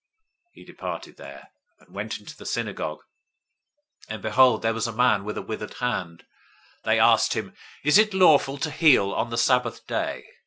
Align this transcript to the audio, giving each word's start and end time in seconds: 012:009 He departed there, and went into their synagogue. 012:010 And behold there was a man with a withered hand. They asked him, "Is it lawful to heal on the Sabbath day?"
012:009 0.47 0.49
He 0.53 0.63
departed 0.65 1.17
there, 1.17 1.49
and 1.79 1.93
went 1.93 2.17
into 2.19 2.35
their 2.35 2.43
synagogue. 2.43 3.01
012:010 4.07 4.13
And 4.15 4.21
behold 4.23 4.61
there 4.63 4.73
was 4.73 4.87
a 4.87 4.91
man 4.91 5.23
with 5.23 5.37
a 5.37 5.43
withered 5.43 5.75
hand. 5.75 6.25
They 6.83 6.97
asked 6.99 7.33
him, 7.35 7.53
"Is 7.85 7.99
it 7.99 8.11
lawful 8.11 8.57
to 8.57 8.71
heal 8.71 9.11
on 9.11 9.29
the 9.29 9.37
Sabbath 9.37 9.85
day?" 9.85 10.25